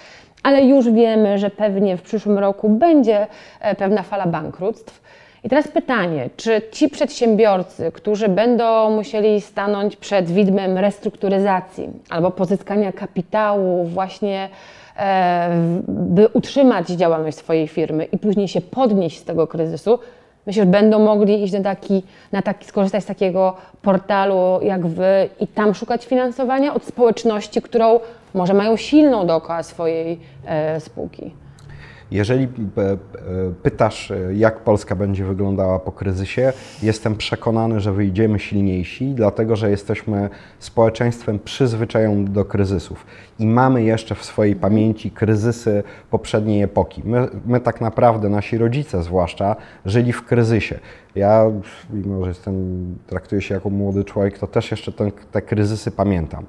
[0.42, 3.26] ale już wiemy, że pewnie w przyszłym roku będzie
[3.60, 5.00] e, pewna fala bankructw.
[5.44, 12.92] I teraz pytanie, czy ci przedsiębiorcy, którzy będą musieli stanąć przed widmem restrukturyzacji albo pozyskania
[12.92, 14.48] kapitału właśnie
[14.96, 15.50] e,
[15.88, 19.98] by utrzymać działalność swojej firmy i później się podnieść z tego kryzysu,
[20.46, 25.28] myślę, że będą mogli iść na taki, na taki, skorzystać z takiego portalu jak wy
[25.40, 28.00] i tam szukać finansowania od społeczności, którą
[28.34, 31.30] może mają silną dookoła swojej e, spółki.
[32.10, 32.48] Jeżeli e,
[32.82, 32.96] e,
[33.62, 39.70] pytasz, e, jak Polska będzie wyglądała po kryzysie, jestem przekonany, że wyjdziemy silniejsi, dlatego że
[39.70, 43.06] jesteśmy społeczeństwem przyzwyczajonym do kryzysów
[43.38, 47.02] i mamy jeszcze w swojej pamięci kryzysy poprzedniej epoki.
[47.04, 50.78] My, my tak naprawdę, nasi rodzice zwłaszcza, żyli w kryzysie.
[51.14, 51.44] Ja,
[51.90, 52.54] mimo że jestem,
[53.06, 56.44] traktuję się jako młody człowiek, to też jeszcze ten, te kryzysy pamiętam.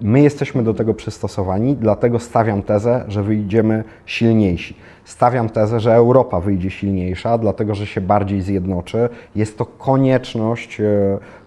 [0.00, 4.74] My jesteśmy do tego przystosowani, dlatego stawiam tezę, że wyjdziemy silniejsi.
[5.04, 9.08] Stawiam tezę, że Europa wyjdzie silniejsza, dlatego że się bardziej zjednoczy.
[9.36, 10.84] Jest to konieczność, e,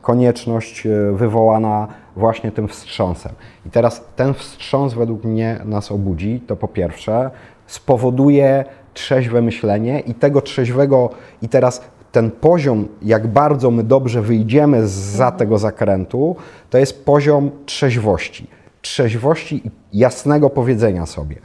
[0.01, 3.31] konieczność e, wywołana właśnie tym wstrząsem.
[3.65, 7.31] I teraz ten wstrząs według mnie nas obudzi, to po pierwsze,
[7.67, 11.09] spowoduje trzeźwe myślenie i tego trzeźwego,
[11.41, 15.39] i teraz ten poziom, jak bardzo my dobrze wyjdziemy za mhm.
[15.39, 16.35] tego zakrętu,
[16.69, 18.47] to jest poziom trzeźwości.
[18.81, 21.35] Trzeźwości i jasnego powiedzenia sobie.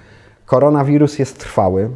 [0.47, 1.91] Koronawirus jest trwały,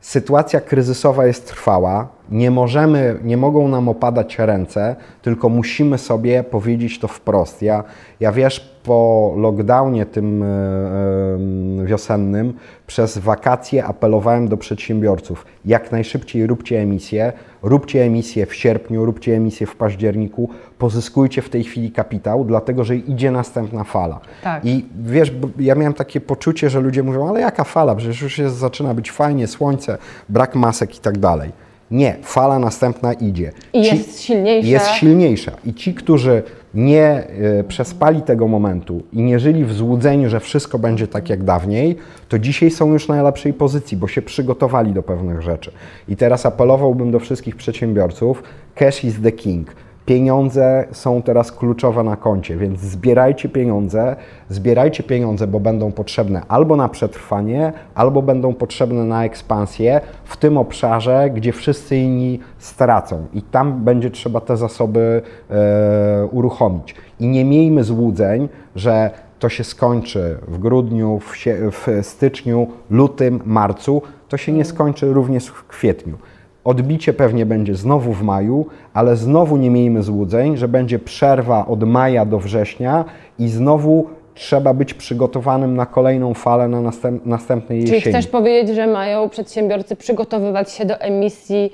[0.00, 6.98] sytuacja kryzysowa jest trwała, nie możemy, nie mogą nam opadać ręce, tylko musimy sobie powiedzieć
[6.98, 7.62] to wprost.
[7.62, 7.84] Ja,
[8.20, 12.54] ja wiesz, po lockdownie tym e, e, wiosennym,
[12.86, 19.66] przez wakacje apelowałem do przedsiębiorców, jak najszybciej róbcie emisję, róbcie emisję w sierpniu, róbcie emisję
[19.66, 24.20] w październiku, pozyskujcie w tej chwili kapitał, dlatego że idzie następna fala.
[24.42, 24.64] Tak.
[24.64, 28.56] I wiesz, ja miałem takie poczucie, że ludzie mówią, ale jaka fala, przecież już jest,
[28.56, 31.52] zaczyna być fajnie, słońce, brak masek i tak dalej.
[31.90, 33.52] Nie, fala następna idzie.
[33.72, 34.68] I ci, jest silniejsza.
[34.68, 35.52] Jest silniejsza.
[35.64, 36.42] I ci, którzy
[36.74, 37.24] nie
[37.60, 41.96] y, przespali tego momentu i nie żyli w złudzeniu, że wszystko będzie tak jak dawniej,
[42.28, 45.70] to dzisiaj są już na najlepszej pozycji, bo się przygotowali do pewnych rzeczy.
[46.08, 48.42] I teraz apelowałbym do wszystkich przedsiębiorców:
[48.74, 49.74] cash is the king
[50.06, 54.16] pieniądze są teraz kluczowe na koncie, więc zbierajcie pieniądze,
[54.48, 60.56] zbierajcie pieniądze, bo będą potrzebne albo na przetrwanie, albo będą potrzebne na ekspansję w tym
[60.56, 66.94] obszarze, gdzie wszyscy inni stracą i tam będzie trzeba te zasoby e, uruchomić.
[67.20, 74.02] I nie miejmy złudzeń, że to się skończy w grudniu, w, w styczniu, lutym, marcu,
[74.28, 76.18] to się nie skończy również w kwietniu.
[76.64, 81.84] Odbicie pewnie będzie znowu w maju, ale znowu nie miejmy złudzeń, że będzie przerwa od
[81.84, 83.04] maja do września
[83.38, 88.02] i znowu trzeba być przygotowanym na kolejną falę na następ, następnej jesieni.
[88.02, 91.72] Czyli chcesz powiedzieć, że mają przedsiębiorcy przygotowywać się do emisji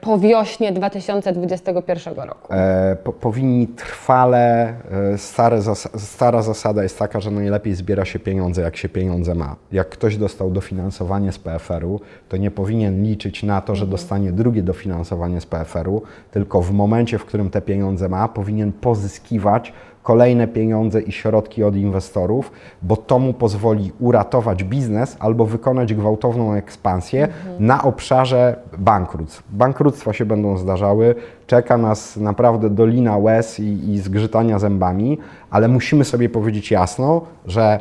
[0.00, 2.52] po wiośnie 2021 roku?
[2.54, 4.74] E, po, powinni trwale,
[5.14, 9.34] e, stare zas stara zasada jest taka, że najlepiej zbiera się pieniądze, jak się pieniądze
[9.34, 9.56] ma.
[9.72, 13.90] Jak ktoś dostał dofinansowanie z PFR-u, to nie powinien liczyć na to, że mhm.
[13.90, 19.72] dostanie drugie dofinansowanie z PFR-u, tylko w momencie, w którym te pieniądze ma, powinien pozyskiwać
[20.02, 26.54] kolejne pieniądze i środki od inwestorów, bo to mu pozwoli uratować biznes albo wykonać gwałtowną
[26.54, 27.66] ekspansję mhm.
[27.66, 29.42] na obszarze bankructw.
[29.50, 31.14] Bankructwa się będą zdarzały,
[31.46, 35.18] czeka nas naprawdę dolina łez i, i zgrzytania zębami,
[35.50, 37.80] ale musimy sobie powiedzieć jasno, że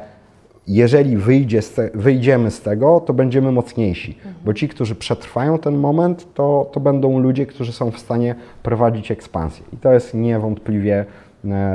[0.67, 4.35] jeżeli wyjdzie z te, wyjdziemy z tego, to będziemy mocniejsi, mhm.
[4.45, 9.11] bo ci, którzy przetrwają ten moment, to, to będą ludzie, którzy są w stanie prowadzić
[9.11, 9.65] ekspansję.
[9.73, 11.05] I to jest niewątpliwie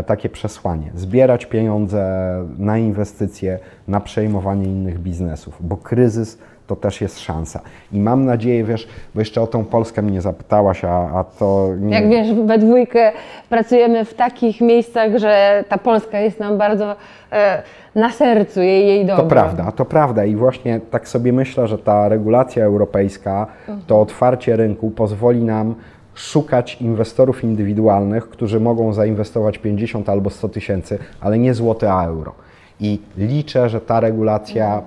[0.06, 0.90] takie przesłanie.
[0.94, 7.60] Zbierać pieniądze na inwestycje, na przejmowanie innych biznesów, bo kryzys to też jest szansa.
[7.92, 11.94] I mam nadzieję, wiesz, bo jeszcze o tą Polskę mnie zapytałaś, a, a to nie...
[11.94, 13.12] Jak wiesz, we dwójkę
[13.48, 16.96] pracujemy w takich miejscach, że ta Polska jest nam bardzo
[17.32, 17.62] e,
[17.94, 19.22] na sercu, jej, jej dobro.
[19.22, 23.46] To prawda, to prawda i właśnie tak sobie myślę, że ta regulacja europejska,
[23.86, 25.74] to otwarcie rynku pozwoli nam
[26.16, 32.32] szukać inwestorów indywidualnych, którzy mogą zainwestować 50 albo 100 tysięcy, ale nie złote, a euro.
[32.80, 34.82] I liczę, że ta regulacja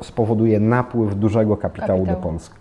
[0.00, 2.22] spowoduje napływ dużego kapitału, kapitału.
[2.22, 2.54] do Polski.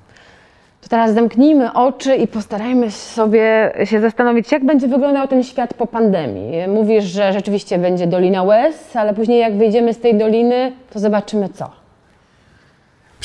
[0.82, 5.88] To teraz zamknijmy oczy i postarajmy sobie się zastanowić, jak będzie wyglądał ten świat po
[5.88, 6.68] pandemii.
[6.68, 11.50] Mówisz, że rzeczywiście będzie Dolina Łez, ale później jak wyjdziemy z tej doliny, to zobaczymy
[11.50, 11.85] co.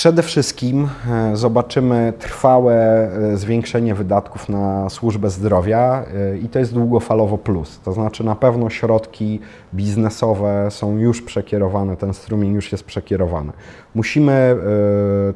[0.01, 2.75] Przede wszystkim e, zobaczymy trwałe
[3.13, 7.81] e, zwiększenie wydatków na służbę zdrowia e, i to jest długofalowo plus.
[7.85, 9.41] To znaczy na pewno środki
[9.75, 13.53] biznesowe są już przekierowane, ten strumień już jest przekierowany.
[13.95, 14.57] Musimy,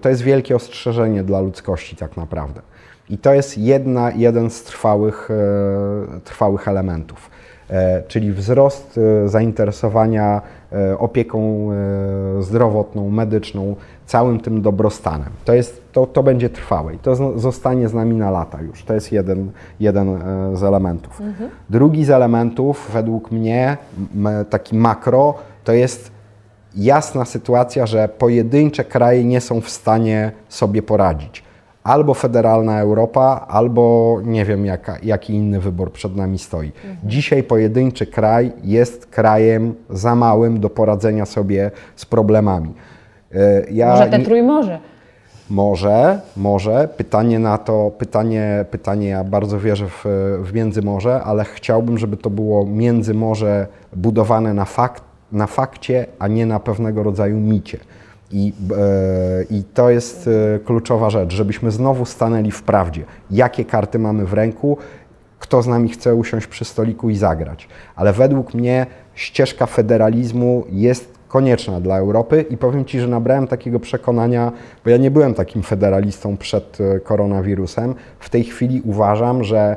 [0.01, 2.61] to jest wielkie ostrzeżenie dla ludzkości tak naprawdę.
[3.11, 5.29] I to jest jedna, jeden z trwałych,
[6.25, 7.31] trwałych elementów.
[8.09, 10.43] Czyli wzrost zainteresowania
[10.99, 11.71] opieką
[12.41, 15.31] zdrowotną, medyczną, całym tym dobrostanem.
[15.45, 18.85] To, jest, to, to będzie trwałe i to zostanie z nami na lata już.
[18.85, 19.51] To jest jeden,
[19.81, 21.21] jeden e, z elementów.
[21.21, 21.51] Mhm.
[21.71, 23.77] Drugi z elementów, według mnie,
[24.51, 26.11] taki makro, to jest
[26.77, 31.44] jasna sytuacja, że pojedyncze kraje nie są w stanie sobie poradzić.
[31.85, 36.67] Albo federalna Europa, albo nie wiem, jaka, jaki inny wybór przed nami stoi.
[36.67, 36.97] Mhm.
[37.05, 42.75] Dzisiaj pojedynczy kraj jest krajem za małym do poradzenia sobie z problemami.
[43.35, 44.79] E, ja może te Trójmorze.
[45.51, 46.89] Może, może.
[46.97, 50.05] Pytanie na to, pytanie, pytanie ja bardzo wierzę w,
[50.43, 53.67] w Międzymorze, ale chciałbym, żeby to było Międzymorze
[53.97, 57.79] budowane na, fakt, na fakcie, a nie na pewnego rodzaju micie.
[58.35, 63.05] I, e, I to jest e, kluczowa rzecz, żebyśmy znowu stanęli w prawdzie.
[63.31, 64.79] Jakie karty mamy w ręku,
[65.39, 67.69] kto z nami chce usiąść przy stoliku i zagrać.
[67.97, 73.81] Ale według mnie ścieżka federalizmu jest konieczna dla Europy i powiem Ci, że nabrałem takiego
[73.81, 74.53] przekonania,
[74.85, 77.95] bo ja nie byłem takim federalistą przed e, koronawirusem.
[78.19, 79.77] W tej chwili uważam, że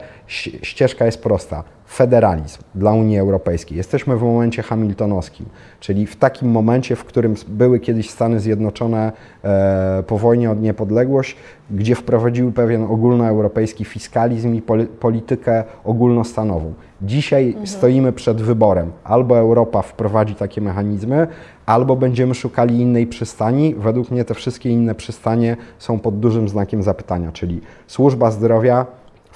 [0.62, 1.63] ścieżka jest prosta.
[1.88, 3.78] Federalizm dla Unii Europejskiej.
[3.78, 5.45] Jesteśmy w momencie hamiltonowskim,
[5.80, 9.12] czyli w takim momencie, w którym były kiedyś Stany Zjednoczone
[9.43, 11.36] e, po wojnie od niepodległość,
[11.71, 14.62] gdzie wprowadziły pewien ogólnoeuropejski fiskalizm i
[15.00, 16.73] politykę ogólnostanową.
[17.02, 17.67] Dzisiaj mhm.
[17.67, 18.91] stoimy przed wyborem.
[19.04, 21.28] Albo Europa wprowadzi takie mechanizmy,
[21.65, 23.76] albo będziemy szukali innej przystani.
[23.76, 28.86] Według mnie te wszystkie inne przystanie są pod dużym znakiem zapytania, czyli służba zdrowia,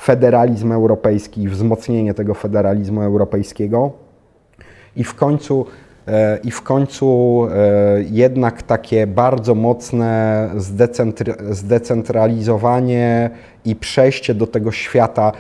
[0.02, 3.92] federalizm europejski, wzmocnienie tego federalizmu europejskiego
[4.96, 5.66] i w końcu
[6.08, 10.50] e, i w końcu e, jednak takie bardzo mocne
[11.50, 13.30] zdecentralizowanie
[13.66, 15.32] i przejście do tego świata.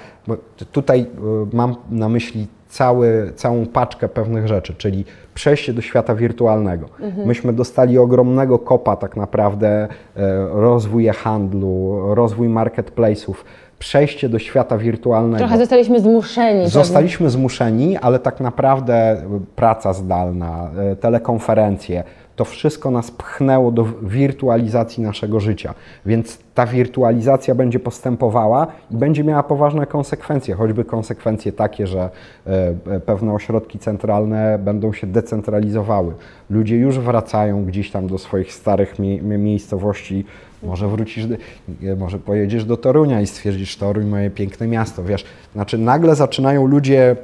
[0.72, 1.06] Tutaj e,
[1.54, 6.90] mam na myśli cały, całą paczkę pewnych rzeczy, czyli przejście do świata wirtualnego.
[7.00, 7.28] Mhm.
[7.28, 9.88] Myśmy dostali ogromnego kopa tak naprawdę
[10.52, 13.36] rozwój handlu, rozwój marketplace'ów
[13.82, 15.38] przejście do świata wirtualnego.
[15.38, 16.70] Trochę zostaliśmy zmuszeni.
[16.70, 17.30] Zostaliśmy żeby...
[17.30, 19.22] zmuszeni, ale tak naprawdę
[19.56, 22.04] praca zdalna, e, telekonferencje,
[22.36, 25.74] to wszystko nas pchnęło do wirtualizacji naszego życia.
[26.06, 32.10] Więc ta wirtualizacja będzie postępowała i będzie miała poważne konsekwencje, choćby konsekwencje takie, że
[32.48, 36.14] e, e, pewne ośrodki centralne będą się decentralizowały.
[36.50, 40.26] Ludzie już wracają gdzieś tam do swoich starych miejscowości
[40.64, 41.28] może wrócisz,
[41.98, 45.26] może pojedziesz do Torunia i stwierdzisz, Toruń, moje piękne miasto, wiesz.
[45.54, 47.16] Znaczy nagle zaczynają ludzie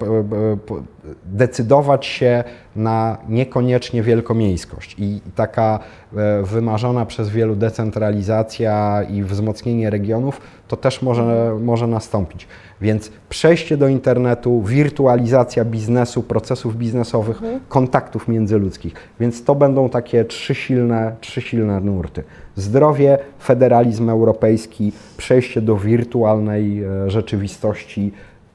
[1.26, 2.44] decydować się
[2.76, 5.80] na niekoniecznie wielkomiejskość i taka
[6.18, 12.48] e, wymarzona przez wielu decentralizacja i wzmocnienie regionów, to też może, może nastąpić.
[12.82, 17.60] Więc przejście do internetu, wirtualizacja biznesu, procesów biznesowych, mhm.
[17.70, 18.94] kontaktów międzyludzkich.
[19.20, 22.24] Więc to będą takie trzy silne, trzy silne nurty.
[22.58, 28.12] Zdrowie, federalizm europejski, przejście do wirtualnej e, rzeczywistości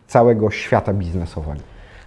[0.06, 1.60] całego świata biznesowego.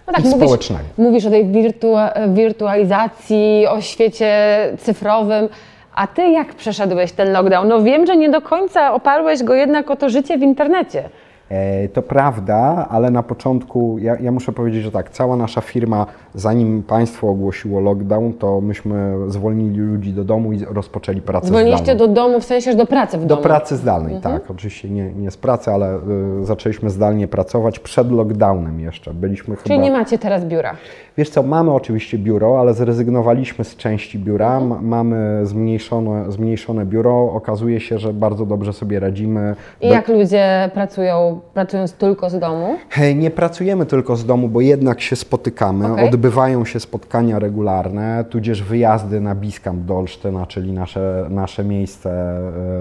[0.06, 0.84] No tak, i mówisz, społecznego.
[0.98, 4.30] mówisz o tej wirtua- wirtualizacji, o świecie
[4.78, 5.48] cyfrowym.
[5.94, 7.68] A ty jak przeszedłeś ten lockdown?
[7.68, 11.08] No wiem, że nie do końca oparłeś go jednak o to życie w internecie.
[11.50, 16.06] E, To prawda, ale na początku ja, ja muszę powiedzieć, że tak, cała nasza firma,
[16.34, 22.06] zanim państwo ogłosiło lockdown, to myśmy zwolnili ludzi do domu i rozpoczęli pracę Zwolniliście zdalną.
[22.06, 23.42] do domu, w sensie, że do pracy w Do domu.
[23.42, 24.50] pracy zdalnej, tak.
[24.50, 26.00] Oczywiście nie, nie z pracy, ale y,
[26.44, 29.14] zaczęliśmy zdalnie pracować przed lockdownem jeszcze.
[29.14, 29.84] Byliśmy Czyli chyba...
[29.84, 30.74] nie macie teraz biura.
[31.18, 34.58] Wiesz co, mamy oczywiście biuro, ale zrezygnowaliśmy z części biura.
[34.58, 34.86] Mhm.
[34.88, 37.32] Mamy zmniejszone, zmniejszone biuro.
[37.32, 39.54] Okazuje się, że bardzo dobrze sobie radzimy.
[39.80, 42.76] I Be- jak ludzie pracują, pracując tylko z domu?
[43.14, 45.92] Nie pracujemy tylko z domu, bo jednak się spotykamy.
[45.92, 46.08] Okej.
[46.08, 52.10] Odbywają się spotkania regularne, tudzież wyjazdy na Biskamp do Olsztyna, czyli nasze, nasze miejsce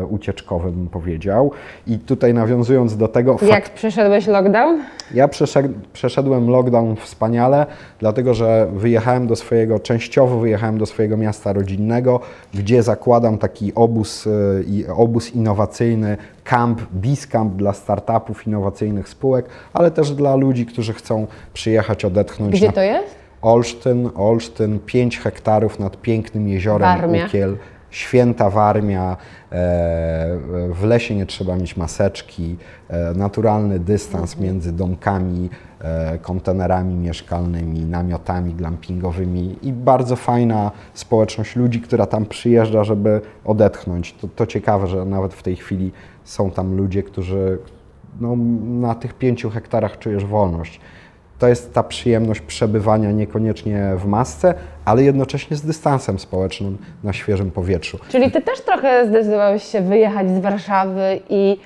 [0.02, 1.52] e, ucieczkowe, bym powiedział.
[1.88, 4.80] I tutaj nawiązując do tego, Jak przeszedłeś lockdown?
[5.14, 7.66] Ja przeszed, przeszedłem lockdown wspaniale,
[8.00, 12.20] dlatego że wyjechałem do swojego, częściowo wyjechałem do swojego miasta rodzinnego,
[12.54, 14.30] gdzie zakładam taki obóz,
[14.68, 21.28] i obóz innowacyjny, camp, Biscamp dla startupów, innowacyjnych spółek, ale też dla ludzi, którzy chcą
[21.54, 22.56] przyjechać, odetchnąć.
[22.56, 23.16] Gdzie na to jest?
[23.42, 27.26] Olsztyn, Olsztyn, 5 hektarów nad pięknym jeziorem Warmia.
[27.26, 27.58] Ukiel,
[27.96, 29.18] święta Warmia, e,
[30.70, 35.50] w lesie nie trzeba mieć maseczki, e, naturalny dystans między domkami,
[35.82, 44.14] e, kontenerami mieszkalnymi, namiotami glampingowymi i bardzo fajna społeczność ludzi, która tam przyjeżdża, żeby odetchnąć.
[44.14, 45.92] To, to ciekawe, że nawet w tej chwili
[46.24, 47.58] są tam ludzie, którzy
[48.22, 48.36] no,
[48.80, 50.80] na tych pięciu hektarach czujesz wolność.
[51.46, 54.54] To jest ta przyjemność przebywania niekoniecznie w masce,
[54.86, 58.00] ale jednocześnie z dystansem społecznym na świeżym powietrzu.
[58.10, 61.58] Czyli ty też trochę zdecydowałeś się wyjechać z Warszawy i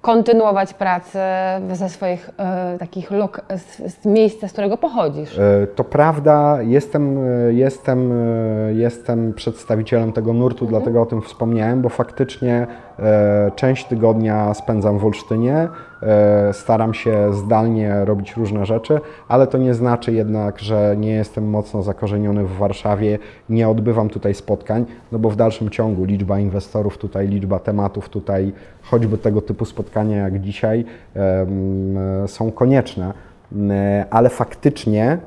[0.00, 5.38] kontynuować pracę ze swoich e, takich lok- z, z miejsca, z którego pochodzisz.
[5.38, 7.18] E, To prawda, jestem,
[7.48, 12.66] e, jestem, e, jestem przedstawicielem tego nurtu, dlatego o tym wspomniałem, bo faktycznie
[13.56, 15.68] część tygodnia spędzam w Olsztynie,
[16.02, 21.50] e, staram się zdalnie robić różne rzeczy, ale to nie znaczy jednak, że nie jestem
[21.50, 26.98] mocno zakorzeniony w Warszawie, nie odbywam tutaj spotkań, no bo w dalszym ciągu liczba inwestorów
[26.98, 30.84] tutaj, liczba tematów tutaj, choćby tego typu spotkania jak dzisiaj,
[31.16, 31.46] e,
[32.26, 33.12] są konieczne,
[34.10, 35.18] ale faktycznie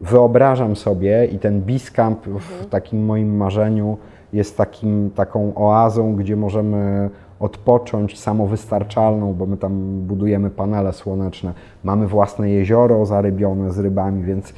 [0.00, 3.96] wyobrażam sobie i ten Biscamp w takim moim marzeniu
[4.34, 7.10] jest takim, taką oazą, gdzie możemy
[7.40, 11.52] odpocząć samowystarczalną, bo my tam budujemy panele słoneczne.
[11.84, 14.54] Mamy własne jezioro zarybione z rybami, więc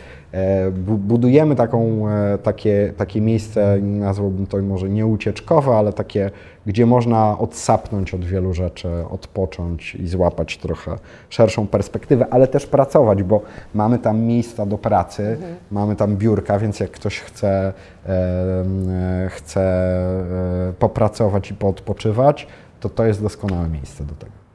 [0.98, 6.30] budujemy taką, e, takie, takie miejsce, nazwałbym to może nie ucieczkowe, ale takie,
[6.66, 13.22] gdzie można odsapnąć od wielu rzeczy, odpocząć i złapać trochę szerszą perspektywę, ale też pracować,
[13.22, 13.42] bo
[13.74, 15.38] mamy tam miejsca do pracy,
[15.70, 17.72] mamy tam biurka, więc jak ktoś chce,
[18.06, 22.46] e, e, chce e, popracować i poodpoczywać,
[22.80, 24.45] to to jest doskonałe miejsce do tego.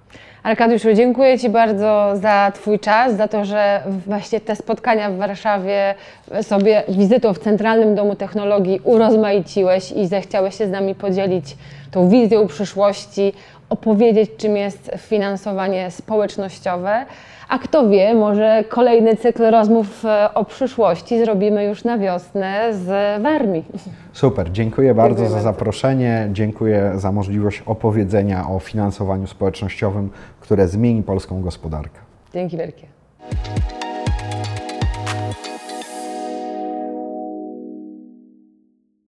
[0.44, 5.96] Arkadiuszu, dziękuję Ci bardzo za Twój czas, za to, że właśnie te spotkania w Warszawie
[6.42, 11.58] sobie wizytą w Centralnym Domu Technologii urozmaiciłeś i zechciałeś się z nami podzielić
[11.92, 13.34] tą wizją przyszłości,
[13.70, 17.06] opowiedzieć, czym jest finansowanie społecznościowe.
[17.50, 23.22] A kto wie, może kolejny cykl rozmów e, o przyszłości zrobimy już na wiosnę z
[23.22, 23.66] Warmii.
[24.14, 25.50] Super, dziękuję bardzo Dziękuję za bardzo.
[25.50, 30.10] zaproszenie, dziękuję za możliwość opowiedzenia o finansowaniu społecznościowym,
[30.42, 32.00] które zmieni polską gospodarkę.
[32.34, 32.88] Dzięki wielkie.